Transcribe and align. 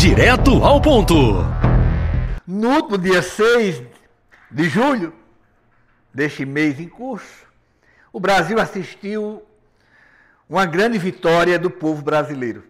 Direto 0.00 0.64
ao 0.64 0.80
ponto. 0.80 1.14
No 2.46 2.70
último 2.70 2.96
dia 2.96 3.20
6 3.20 3.82
de 4.50 4.66
julho 4.66 5.12
deste 6.14 6.46
mês 6.46 6.80
em 6.80 6.88
curso, 6.88 7.44
o 8.10 8.18
Brasil 8.18 8.58
assistiu 8.58 9.44
uma 10.48 10.64
grande 10.64 10.96
vitória 10.96 11.58
do 11.58 11.70
povo 11.70 12.00
brasileiro. 12.00 12.64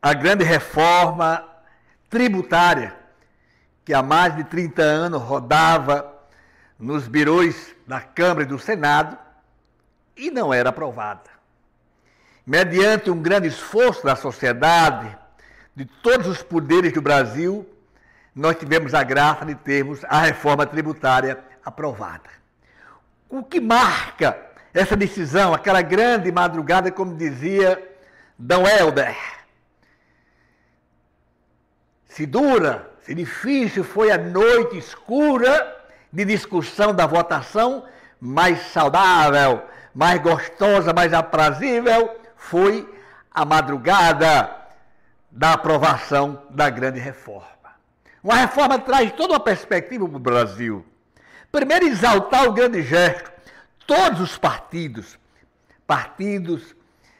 A 0.00 0.14
grande 0.14 0.44
reforma 0.44 1.44
tributária 2.08 2.94
que 3.84 3.92
há 3.92 4.00
mais 4.00 4.36
de 4.36 4.44
30 4.44 4.80
anos 4.80 5.20
rodava 5.20 6.08
nos 6.78 7.08
birôs 7.08 7.74
da 7.84 8.00
Câmara 8.00 8.44
e 8.44 8.46
do 8.46 8.60
Senado 8.60 9.18
e 10.16 10.30
não 10.30 10.54
era 10.54 10.68
aprovada. 10.68 11.30
Mediante 12.46 13.10
um 13.10 13.20
grande 13.20 13.48
esforço 13.48 14.04
da 14.04 14.14
sociedade, 14.14 15.23
de 15.74 15.84
todos 15.84 16.26
os 16.26 16.42
poderes 16.42 16.92
do 16.92 17.02
Brasil, 17.02 17.68
nós 18.34 18.56
tivemos 18.56 18.94
a 18.94 19.02
graça 19.02 19.44
de 19.44 19.54
termos 19.54 20.04
a 20.04 20.20
reforma 20.20 20.66
tributária 20.66 21.38
aprovada. 21.64 22.30
O 23.28 23.42
que 23.42 23.60
marca 23.60 24.36
essa 24.72 24.96
decisão, 24.96 25.54
aquela 25.54 25.82
grande 25.82 26.30
madrugada, 26.30 26.90
como 26.90 27.16
dizia 27.16 27.80
D. 28.38 28.54
Helder? 28.54 29.16
Se 32.08 32.26
dura, 32.26 32.90
se 33.02 33.14
difícil 33.14 33.82
foi 33.82 34.10
a 34.10 34.18
noite 34.18 34.78
escura 34.78 35.76
de 36.12 36.24
discussão 36.24 36.94
da 36.94 37.06
votação, 37.06 37.84
mais 38.20 38.60
saudável, 38.68 39.62
mais 39.94 40.20
gostosa, 40.20 40.92
mais 40.92 41.12
aprazível 41.12 42.16
foi 42.36 42.88
a 43.32 43.44
madrugada 43.44 44.63
da 45.34 45.54
aprovação 45.54 46.44
da 46.50 46.70
grande 46.70 47.00
reforma. 47.00 47.48
Uma 48.22 48.36
reforma 48.36 48.78
traz 48.78 49.10
toda 49.12 49.34
uma 49.34 49.40
perspectiva 49.40 50.06
para 50.06 50.16
o 50.16 50.20
Brasil. 50.20 50.86
Primeiro, 51.50 51.86
exaltar 51.86 52.44
o 52.48 52.52
grande 52.52 52.82
gesto. 52.82 53.32
Todos 53.84 54.20
os 54.20 54.38
partidos, 54.38 55.18
partidos 55.86 56.74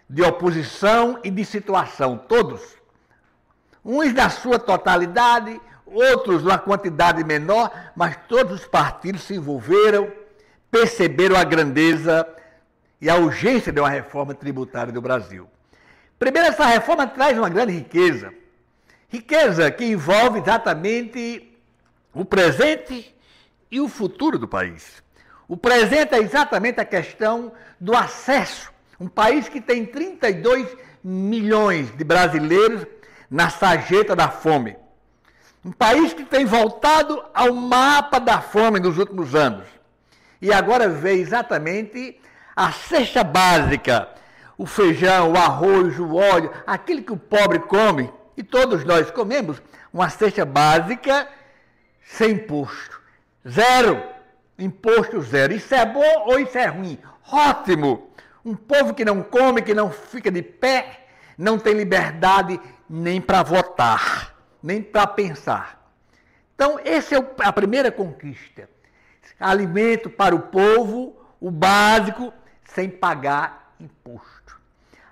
de 0.08 0.22
oposição 0.22 1.18
e 1.24 1.30
de 1.30 1.44
situação, 1.44 2.16
todos, 2.16 2.62
uns 3.84 4.14
na 4.14 4.30
sua 4.30 4.60
totalidade, 4.60 5.60
outros 5.84 6.42
numa 6.42 6.56
quantidade 6.56 7.22
menor, 7.24 7.70
mas 7.96 8.16
todos 8.28 8.60
os 8.60 8.66
partidos 8.66 9.24
se 9.24 9.34
envolveram, 9.34 10.10
perceberam 10.70 11.36
a 11.36 11.42
grandeza 11.42 12.26
e 13.00 13.10
a 13.10 13.16
urgência 13.16 13.72
de 13.72 13.80
uma 13.80 13.90
reforma 13.90 14.34
tributária 14.34 14.92
do 14.92 15.02
Brasil. 15.02 15.48
Primeiro, 16.24 16.48
essa 16.48 16.64
reforma 16.64 17.06
traz 17.06 17.36
uma 17.36 17.50
grande 17.50 17.74
riqueza. 17.74 18.32
Riqueza 19.10 19.70
que 19.70 19.84
envolve 19.84 20.40
exatamente 20.40 21.54
o 22.14 22.24
presente 22.24 23.14
e 23.70 23.78
o 23.78 23.90
futuro 23.90 24.38
do 24.38 24.48
país. 24.48 25.02
O 25.46 25.54
presente 25.54 26.14
é 26.14 26.20
exatamente 26.20 26.80
a 26.80 26.84
questão 26.86 27.52
do 27.78 27.94
acesso. 27.94 28.72
Um 28.98 29.06
país 29.06 29.50
que 29.50 29.60
tem 29.60 29.84
32 29.84 30.74
milhões 31.04 31.94
de 31.94 32.02
brasileiros 32.02 32.86
na 33.30 33.50
sarjeta 33.50 34.16
da 34.16 34.30
fome. 34.30 34.78
Um 35.62 35.72
país 35.72 36.14
que 36.14 36.24
tem 36.24 36.46
voltado 36.46 37.22
ao 37.34 37.52
mapa 37.52 38.18
da 38.18 38.40
fome 38.40 38.80
nos 38.80 38.96
últimos 38.96 39.34
anos. 39.34 39.66
E 40.40 40.50
agora 40.50 40.88
vê 40.88 41.16
exatamente 41.16 42.18
a 42.56 42.72
cesta 42.72 43.22
básica 43.22 44.08
o 44.56 44.66
feijão, 44.66 45.32
o 45.32 45.36
arroz, 45.36 45.98
o 45.98 46.14
óleo, 46.14 46.50
aquilo 46.66 47.02
que 47.02 47.12
o 47.12 47.16
pobre 47.16 47.58
come, 47.60 48.12
e 48.36 48.42
todos 48.42 48.84
nós 48.84 49.10
comemos, 49.10 49.60
uma 49.92 50.08
cesta 50.08 50.44
básica 50.44 51.28
sem 52.02 52.32
imposto. 52.32 53.00
Zero. 53.48 54.02
Imposto 54.58 55.20
zero. 55.22 55.52
Isso 55.52 55.74
é 55.74 55.84
bom 55.84 56.24
ou 56.26 56.38
isso 56.38 56.56
é 56.56 56.66
ruim? 56.66 56.98
Ótimo! 57.30 58.10
Um 58.44 58.54
povo 58.54 58.94
que 58.94 59.04
não 59.04 59.22
come, 59.22 59.62
que 59.62 59.74
não 59.74 59.90
fica 59.90 60.30
de 60.30 60.42
pé, 60.42 61.06
não 61.36 61.58
tem 61.58 61.74
liberdade 61.74 62.60
nem 62.88 63.20
para 63.20 63.42
votar, 63.42 64.34
nem 64.62 64.82
para 64.82 65.06
pensar. 65.06 65.90
Então, 66.54 66.78
essa 66.84 67.16
é 67.16 67.18
a 67.38 67.52
primeira 67.52 67.90
conquista. 67.90 68.68
Alimento 69.40 70.08
para 70.08 70.34
o 70.34 70.40
povo, 70.40 71.16
o 71.40 71.50
básico, 71.50 72.32
sem 72.64 72.88
pagar 72.88 73.74
imposto. 73.80 74.43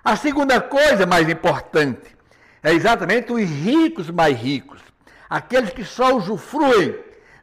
A 0.03 0.17
segunda 0.17 0.59
coisa 0.59 1.05
mais 1.05 1.29
importante 1.29 2.13
é 2.61 2.73
exatamente 2.73 3.31
os 3.31 3.49
ricos 3.49 4.09
mais 4.09 4.37
ricos, 4.37 4.81
aqueles 5.29 5.69
que 5.69 5.85
só 5.85 6.13
usufruem 6.17 6.93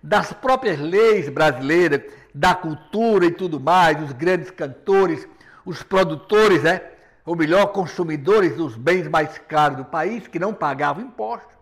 das 0.02 0.30
próprias 0.34 0.78
leis 0.78 1.30
brasileiras, 1.30 2.02
da 2.34 2.54
cultura 2.54 3.24
e 3.24 3.30
tudo 3.30 3.58
mais, 3.58 4.02
os 4.02 4.12
grandes 4.12 4.50
cantores, 4.50 5.26
os 5.64 5.82
produtores, 5.82 6.62
né? 6.62 6.82
ou 7.24 7.34
melhor, 7.34 7.68
consumidores 7.68 8.54
dos 8.54 8.76
bens 8.76 9.08
mais 9.08 9.38
caros 9.38 9.78
do 9.78 9.84
país, 9.86 10.28
que 10.28 10.38
não 10.38 10.52
pagavam 10.52 11.02
impostos. 11.02 11.56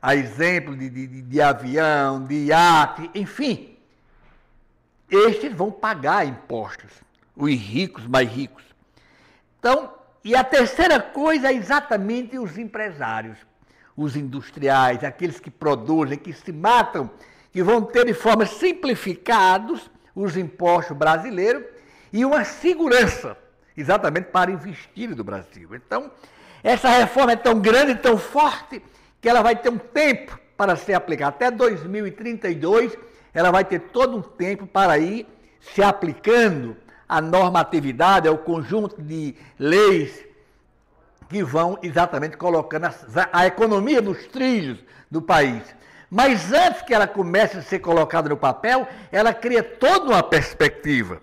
A 0.00 0.16
exemplo 0.16 0.74
de, 0.74 0.88
de, 0.88 1.20
de 1.20 1.42
avião, 1.42 2.24
de 2.24 2.46
iate, 2.46 3.10
enfim. 3.14 3.76
Estes 5.10 5.54
vão 5.54 5.70
pagar 5.70 6.26
impostos, 6.26 6.90
os 7.36 7.50
ricos 7.50 8.06
mais 8.06 8.28
ricos. 8.30 8.64
Então, 9.58 9.92
e 10.24 10.34
a 10.34 10.42
terceira 10.42 10.98
coisa 10.98 11.48
é 11.48 11.54
exatamente 11.54 12.38
os 12.38 12.56
empresários, 12.56 13.36
os 13.94 14.16
industriais, 14.16 15.04
aqueles 15.04 15.38
que 15.38 15.50
produzem, 15.50 16.16
que 16.16 16.32
se 16.32 16.50
matam, 16.50 17.10
que 17.52 17.62
vão 17.62 17.82
ter 17.82 18.06
de 18.06 18.14
forma 18.14 18.46
simplificados 18.46 19.90
os 20.14 20.34
impostos 20.36 20.96
brasileiros 20.96 21.64
e 22.10 22.24
uma 22.24 22.42
segurança, 22.42 23.36
exatamente 23.76 24.26
para 24.26 24.50
investir 24.50 25.14
no 25.14 25.22
Brasil. 25.22 25.74
Então, 25.74 26.10
essa 26.62 26.88
reforma 26.88 27.32
é 27.32 27.36
tão 27.36 27.60
grande, 27.60 27.94
tão 27.96 28.16
forte, 28.16 28.82
que 29.20 29.28
ela 29.28 29.42
vai 29.42 29.54
ter 29.54 29.68
um 29.68 29.78
tempo 29.78 30.38
para 30.56 30.74
ser 30.74 30.94
aplicada. 30.94 31.28
Até 31.30 31.50
2032, 31.50 32.96
ela 33.34 33.50
vai 33.50 33.64
ter 33.64 33.78
todo 33.78 34.16
um 34.16 34.22
tempo 34.22 34.66
para 34.66 34.96
ir 34.98 35.26
se 35.60 35.82
aplicando 35.82 36.76
a 37.08 37.20
normatividade, 37.20 38.28
é 38.28 38.30
o 38.30 38.38
conjunto 38.38 39.00
de 39.00 39.34
leis 39.58 40.24
que 41.28 41.42
vão 41.42 41.78
exatamente 41.82 42.36
colocando 42.36 42.86
a, 42.86 42.94
a 43.32 43.46
economia 43.46 44.00
nos 44.00 44.26
trilhos 44.26 44.78
do 45.10 45.20
país. 45.20 45.62
Mas 46.10 46.52
antes 46.52 46.82
que 46.82 46.94
ela 46.94 47.06
comece 47.06 47.58
a 47.58 47.62
ser 47.62 47.80
colocada 47.80 48.28
no 48.28 48.36
papel, 48.36 48.86
ela 49.10 49.34
cria 49.34 49.62
toda 49.62 50.10
uma 50.10 50.22
perspectiva. 50.22 51.20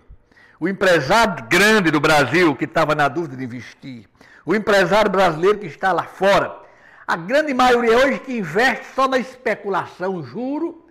O 0.59 0.67
empresário 0.67 1.45
grande 1.47 1.89
do 1.89 1.99
Brasil 1.99 2.55
que 2.55 2.65
estava 2.65 2.93
na 2.93 3.07
dúvida 3.07 3.37
de 3.37 3.43
investir, 3.43 4.07
o 4.45 4.53
empresário 4.53 5.09
brasileiro 5.09 5.59
que 5.59 5.67
está 5.67 5.91
lá 5.91 6.03
fora, 6.03 6.59
a 7.07 7.15
grande 7.15 7.53
maioria 7.53 7.97
hoje 7.97 8.19
que 8.19 8.37
investe 8.37 8.85
só 8.93 9.07
na 9.07 9.17
especulação, 9.17 10.21
juro, 10.23 10.85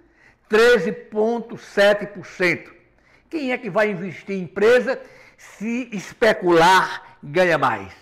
13,7%. 0.51 2.80
Quem 3.31 3.53
é 3.53 3.59
que 3.59 3.71
vai 3.71 3.91
investir 3.91 4.35
em 4.35 4.43
empresa 4.43 5.01
se 5.39 5.89
especular 5.93 7.17
ganha 7.23 7.57
mais? 7.57 7.93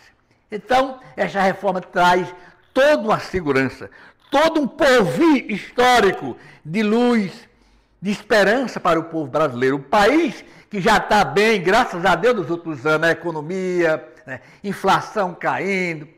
Então, 0.51 0.99
essa 1.15 1.39
reforma 1.41 1.83
traz 1.83 2.35
toda 2.73 3.03
uma 3.03 3.21
segurança, 3.21 3.91
todo 4.31 4.63
um 4.63 4.67
porvir 4.67 5.51
histórico 5.51 6.35
de 6.65 6.83
luz, 6.83 7.47
de 8.01 8.11
esperança 8.11 8.81
para 8.81 8.99
o 8.99 9.05
povo 9.05 9.31
brasileiro. 9.31 9.77
O 9.77 9.83
país 9.83 10.43
que 10.71 10.81
já 10.81 10.97
está 10.97 11.23
bem, 11.25 11.63
graças 11.63 12.07
a 12.07 12.15
Deus, 12.15 12.37
nos 12.37 12.51
últimos 12.51 12.87
anos, 12.87 13.09
a 13.09 13.13
economia, 13.13 14.09
né, 14.27 14.41
inflação 14.65 15.35
caindo. 15.35 16.09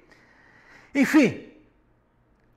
Enfim, 0.95 1.50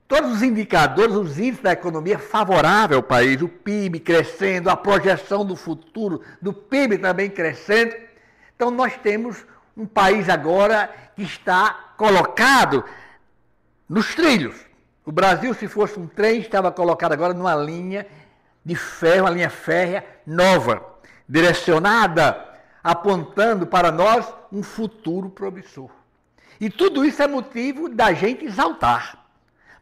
Todos 0.06 0.32
os 0.32 0.42
indicadores, 0.42 1.14
os 1.14 1.38
índices 1.38 1.62
da 1.62 1.72
economia 1.72 2.18
favorável 2.18 2.98
ao 2.98 3.02
país, 3.02 3.40
o 3.40 3.48
PIB 3.48 4.00
crescendo, 4.00 4.68
a 4.68 4.76
projeção 4.76 5.44
do 5.44 5.56
futuro 5.56 6.20
do 6.42 6.52
PIB 6.52 6.98
também 6.98 7.30
crescendo. 7.30 7.94
Então 8.54 8.70
nós 8.70 8.96
temos 8.98 9.44
um 9.76 9.86
país 9.86 10.28
agora 10.28 10.90
que 11.16 11.22
está 11.22 11.94
colocado 11.96 12.84
nos 13.88 14.14
trilhos. 14.14 14.54
O 15.06 15.12
Brasil, 15.12 15.54
se 15.54 15.66
fosse 15.68 15.98
um 15.98 16.06
trem, 16.06 16.40
estava 16.40 16.70
colocado 16.70 17.12
agora 17.12 17.32
numa 17.32 17.54
linha 17.54 18.06
de 18.64 18.74
ferro, 18.74 19.24
uma 19.24 19.30
linha 19.30 19.50
férrea 19.50 20.04
nova, 20.26 20.84
direcionada, 21.28 22.46
apontando 22.82 23.66
para 23.66 23.90
nós 23.90 24.26
um 24.52 24.62
futuro 24.62 25.30
promissor. 25.30 25.90
E 26.60 26.68
tudo 26.70 27.04
isso 27.04 27.22
é 27.22 27.26
motivo 27.26 27.88
da 27.88 28.12
gente 28.12 28.44
exaltar. 28.44 29.23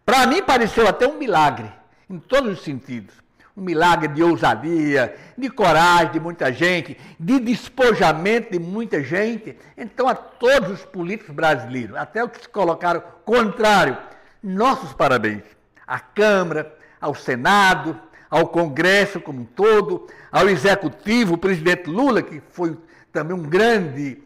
Para 0.04 0.26
mim 0.26 0.42
pareceu 0.42 0.86
até 0.86 1.06
um 1.06 1.18
milagre, 1.18 1.70
em 2.08 2.18
todos 2.18 2.58
os 2.58 2.64
sentidos. 2.64 3.14
Um 3.56 3.62
milagre 3.62 4.08
de 4.08 4.22
ousadia, 4.22 5.14
de 5.36 5.50
coragem 5.50 6.12
de 6.12 6.20
muita 6.20 6.50
gente, 6.50 6.96
de 7.20 7.38
despojamento 7.38 8.50
de 8.50 8.58
muita 8.58 9.02
gente. 9.02 9.56
Então, 9.76 10.08
a 10.08 10.14
todos 10.14 10.70
os 10.70 10.84
políticos 10.86 11.34
brasileiros, 11.34 11.94
até 11.96 12.24
os 12.24 12.30
que 12.30 12.40
se 12.40 12.48
colocaram 12.48 13.02
contrário, 13.24 13.98
nossos 14.42 14.94
parabéns. 14.94 15.42
à 15.86 16.00
Câmara, 16.00 16.74
ao 16.98 17.14
Senado, 17.14 18.00
ao 18.30 18.48
Congresso 18.48 19.20
como 19.20 19.42
um 19.42 19.44
todo, 19.44 20.08
ao 20.30 20.48
Executivo, 20.48 21.34
o 21.34 21.38
presidente 21.38 21.90
Lula, 21.90 22.22
que 22.22 22.40
foi 22.52 22.78
também 23.12 23.36
um 23.36 23.42
grande 23.42 24.22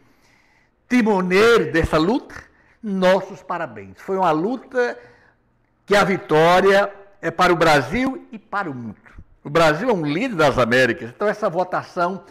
timoneiro 0.87 1.73
dessa 1.73 1.97
luta, 1.97 2.33
nossos 2.81 3.43
parabéns. 3.43 3.97
Foi 3.97 4.15
uma 4.15 4.31
luta 4.31 4.97
que 5.87 5.95
a 5.95 6.03
vitória 6.03 6.93
é 7.21 7.31
para 7.31 7.51
o 7.51 7.55
Brasil 7.55 8.27
e 8.29 8.37
para 8.37 8.69
o 8.69 8.75
mundo. 8.75 8.97
O 9.41 9.49
Brasil 9.49 9.89
é 9.89 9.93
um 9.93 10.05
líder 10.05 10.35
das 10.35 10.57
Américas, 10.57 11.09
então 11.09 11.29
essa 11.29 11.49
votação 11.49 12.21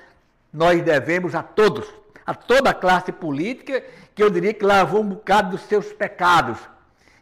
nós 0.52 0.80
devemos 0.82 1.34
a 1.34 1.42
todos, 1.42 1.88
a 2.26 2.34
toda 2.34 2.68
a 2.68 2.74
classe 2.74 3.10
política, 3.10 3.82
que 4.14 4.22
eu 4.22 4.28
diria 4.28 4.52
que 4.52 4.64
lavou 4.64 5.00
um 5.00 5.08
bocado 5.08 5.52
dos 5.52 5.62
seus 5.62 5.90
pecados, 5.90 6.58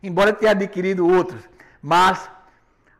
embora 0.03 0.33
tenha 0.33 0.51
adquirido 0.51 1.07
outros, 1.09 1.41
mas 1.81 2.29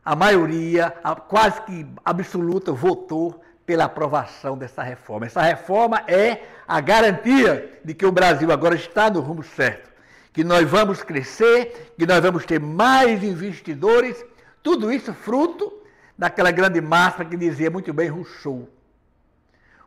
a 0.03 0.15
maioria, 0.15 0.93
a 1.03 1.13
quase 1.15 1.61
que 1.63 1.85
absoluta, 2.05 2.71
votou 2.71 3.43
pela 3.65 3.83
aprovação 3.83 4.57
dessa 4.57 4.81
reforma. 4.81 5.25
Essa 5.25 5.41
reforma 5.41 6.01
é 6.07 6.43
a 6.65 6.79
garantia 6.79 7.79
de 7.83 7.93
que 7.93 8.05
o 8.05 8.11
Brasil 8.13 8.49
agora 8.49 8.75
está 8.75 9.09
no 9.09 9.19
rumo 9.19 9.43
certo, 9.43 9.91
que 10.35 10.43
nós 10.43 10.69
vamos 10.69 11.01
crescer, 11.01 11.93
que 11.97 12.05
nós 12.05 12.19
vamos 12.21 12.45
ter 12.45 12.59
mais 12.59 13.23
investidores, 13.23 14.21
tudo 14.61 14.91
isso 14.91 15.13
fruto 15.13 15.71
daquela 16.17 16.51
grande 16.51 16.81
massa 16.81 17.23
que 17.23 17.37
dizia 17.37 17.71
muito 17.71 17.93
bem 17.93 18.09
Rousseau. 18.09 18.67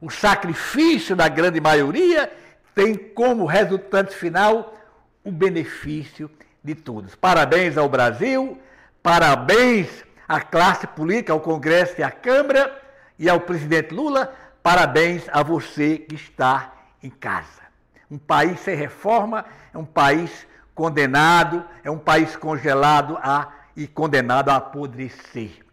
O 0.01 0.09
sacrifício 0.09 1.15
da 1.15 1.29
grande 1.29 1.61
maioria 1.61 2.33
tem 2.75 2.95
como 2.95 3.45
resultante 3.45 4.17
final 4.17 4.75
o 5.23 5.31
benefício 5.31 6.31
de 6.65 6.75
todos. 6.75 7.15
Parabéns 7.15 7.77
ao 7.77 7.87
Brasil, 7.87 8.59
parabéns 9.03 10.03
à 10.27 10.41
classe 10.41 10.87
política, 10.87 11.35
ao 11.35 11.41
Congresso 11.41 12.01
e 12.01 12.03
à 12.03 12.11
Câmara 12.11 12.75
e 13.19 13.29
ao 13.29 13.41
presidente 13.41 13.93
Lula, 13.93 14.35
parabéns 14.63 15.25
a 15.31 15.43
você 15.43 15.99
que 15.99 16.15
está 16.15 16.73
em 17.03 17.11
casa. 17.11 17.68
Um 18.11 18.17
país 18.17 18.61
sem 18.61 18.75
reforma 18.75 19.45
é 19.73 19.77
um 19.77 19.85
país 19.85 20.47
condenado, 20.75 21.65
é 21.85 21.91
um 21.91 21.99
país 21.99 22.37
congelado 22.37 23.19
a, 23.21 23.49
e 23.77 23.87
condenado 23.87 24.49
a 24.49 24.57
apodrecer. 24.57 25.65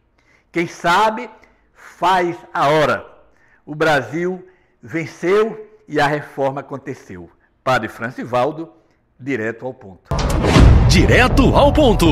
Quem 0.51 0.67
sabe 0.67 1.29
faz 1.73 2.37
a 2.53 2.67
hora. 2.67 3.05
O 3.65 3.73
Brasil 3.73 4.45
venceu 4.81 5.65
e 5.87 5.99
a 5.99 6.07
reforma 6.07 6.61
aconteceu. 6.61 7.29
Padre 7.63 7.87
Francivaldo, 7.87 8.71
direto 9.19 9.65
ao 9.65 9.73
ponto. 9.73 10.09
Direto 10.89 11.55
ao 11.55 11.71
ponto. 11.71 12.05